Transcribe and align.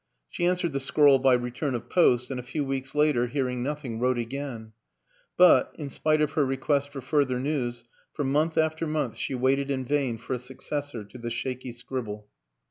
"She 0.31 0.47
answered 0.47 0.71
the 0.73 0.79
scrawl 0.79 1.19
by 1.19 1.35
return 1.35 1.75
of 1.75 1.87
post 1.87 2.31
and 2.31 2.39
a 2.39 2.41
few 2.41 2.65
weeks 2.65 2.95
later, 2.95 3.27
hearing 3.27 3.61
nothing, 3.61 3.99
wrote 3.99 4.17
again; 4.17 4.73
but, 5.37 5.75
in 5.77 5.91
spite 5.91 6.21
of 6.21 6.31
her 6.31 6.43
request 6.43 6.89
for 6.89 7.01
further 7.01 7.39
news, 7.39 7.83
for 8.11 8.23
month 8.23 8.57
after 8.57 8.87
month 8.87 9.15
she 9.15 9.35
waited 9.35 9.69
in 9.69 9.85
vain 9.85 10.17
for 10.17 10.33
a 10.33 10.39
successor 10.39 11.03
to 11.03 11.19
the 11.19 11.29
shaky 11.29 11.71
scribble. 11.71 12.25